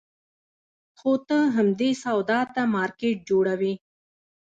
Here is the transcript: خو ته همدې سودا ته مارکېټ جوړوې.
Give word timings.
خو 0.97 1.11
ته 1.27 1.37
همدې 1.55 1.89
سودا 2.03 2.39
ته 2.53 2.61
مارکېټ 2.75 3.17
جوړوې. 3.29 3.73